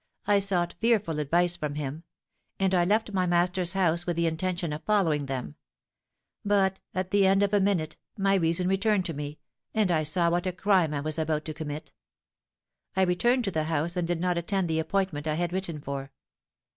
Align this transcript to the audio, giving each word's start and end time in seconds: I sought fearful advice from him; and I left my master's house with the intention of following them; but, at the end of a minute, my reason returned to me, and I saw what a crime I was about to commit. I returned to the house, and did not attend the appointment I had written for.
I 0.25 0.39
sought 0.39 0.73
fearful 0.81 1.19
advice 1.19 1.55
from 1.55 1.75
him; 1.75 2.01
and 2.59 2.73
I 2.73 2.85
left 2.85 3.11
my 3.13 3.27
master's 3.27 3.73
house 3.73 4.07
with 4.07 4.15
the 4.15 4.25
intention 4.25 4.73
of 4.73 4.81
following 4.83 5.27
them; 5.27 5.57
but, 6.43 6.79
at 6.95 7.11
the 7.11 7.27
end 7.27 7.43
of 7.43 7.53
a 7.53 7.59
minute, 7.59 7.97
my 8.17 8.33
reason 8.33 8.67
returned 8.67 9.05
to 9.05 9.13
me, 9.13 9.37
and 9.75 9.91
I 9.91 10.01
saw 10.01 10.31
what 10.31 10.47
a 10.47 10.53
crime 10.53 10.95
I 10.95 11.01
was 11.01 11.19
about 11.19 11.45
to 11.45 11.53
commit. 11.53 11.93
I 12.95 13.03
returned 13.03 13.43
to 13.43 13.51
the 13.51 13.65
house, 13.65 13.95
and 13.95 14.07
did 14.07 14.19
not 14.19 14.39
attend 14.39 14.67
the 14.71 14.79
appointment 14.79 15.27
I 15.27 15.35
had 15.35 15.53
written 15.53 15.79
for. 15.79 16.11